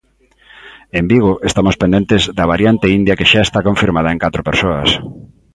En 0.99 1.05
Vigo, 1.11 1.31
estamos 1.49 1.75
pendentes 1.81 2.21
da 2.37 2.49
variante 2.53 2.93
india 2.97 3.17
que 3.17 3.29
xa 3.31 3.41
está 3.45 3.59
confirmada 3.69 4.09
en 4.11 4.21
catro 4.23 4.41
persoas. 4.49 4.89